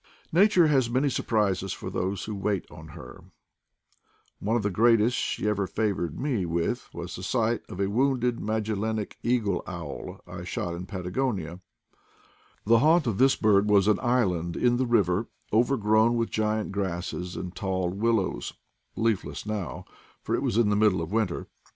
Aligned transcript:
Nature 0.31 0.65
has 0.65 0.89
many 0.89 1.09
surprises 1.11 1.73
for 1.73 1.91
those 1.91 2.23
who 2.25 2.33
wait 2.33 2.65
on 2.71 2.87
her; 2.87 3.23
one 4.39 4.55
of 4.55 4.63
the 4.63 4.71
greatest 4.71 5.15
she 5.15 5.47
ever 5.47 5.67
favored 5.67 6.19
me 6.19 6.43
with 6.43 6.89
was 6.91 7.15
the 7.15 7.21
sight 7.21 7.61
of 7.69 7.79
a 7.79 7.87
wounded 7.87 8.39
Magellanic 8.39 9.19
eagle 9.21 9.61
owl 9.67 10.19
I 10.25 10.43
shot 10.43 10.73
in 10.73 10.87
Patagonia. 10.87 11.59
The 12.65 12.79
haunt 12.79 13.05
of 13.05 13.19
this 13.19 13.35
bird 13.35 13.69
;was 13.69 13.87
an 13.87 13.99
island 13.99 14.55
in 14.55 14.77
the 14.77 14.87
river, 14.87 15.29
overgrown 15.53 16.15
with 16.15 16.31
giant 16.31 16.71
grasses 16.71 17.35
and 17.35 17.55
tall 17.55 17.91
willows, 17.91 18.53
leafless 18.95 19.45
now, 19.45 19.85
for 20.23 20.33
it 20.33 20.41
was 20.41 20.55
CONCEENING 20.55 20.63
EYES 20.65 20.65
186 20.65 20.65
in 20.65 20.69
the 20.71 20.75
middle 20.83 21.01
of 21.03 21.11
winter. 21.11 21.47